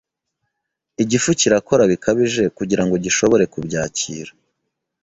Igifu 1.03 1.29
kirakora 1.39 1.83
bikabije 1.91 2.43
kugira 2.57 2.83
ngo 2.85 2.95
gishobore 3.03 3.43
kubyakira, 3.53 4.31